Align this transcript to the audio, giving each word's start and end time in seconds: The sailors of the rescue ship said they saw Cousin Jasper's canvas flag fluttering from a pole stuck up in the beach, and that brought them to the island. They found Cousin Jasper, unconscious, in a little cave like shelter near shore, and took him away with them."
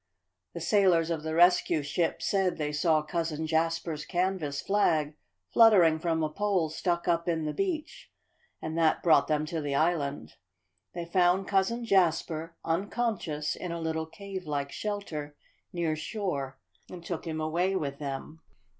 The 0.55 0.61
sailors 0.61 1.11
of 1.11 1.21
the 1.21 1.35
rescue 1.35 1.83
ship 1.83 2.23
said 2.23 2.57
they 2.57 2.71
saw 2.71 3.03
Cousin 3.03 3.45
Jasper's 3.45 4.03
canvas 4.03 4.59
flag 4.59 5.15
fluttering 5.53 5.99
from 5.99 6.23
a 6.23 6.29
pole 6.31 6.71
stuck 6.71 7.07
up 7.07 7.29
in 7.29 7.45
the 7.45 7.53
beach, 7.53 8.11
and 8.63 8.75
that 8.79 9.03
brought 9.03 9.27
them 9.27 9.45
to 9.45 9.61
the 9.61 9.75
island. 9.75 10.37
They 10.95 11.05
found 11.05 11.47
Cousin 11.47 11.85
Jasper, 11.85 12.55
unconscious, 12.65 13.55
in 13.55 13.71
a 13.71 13.79
little 13.79 14.07
cave 14.07 14.47
like 14.47 14.71
shelter 14.71 15.35
near 15.71 15.95
shore, 15.95 16.57
and 16.89 17.05
took 17.05 17.27
him 17.27 17.39
away 17.39 17.75
with 17.75 17.99
them." 17.99 18.41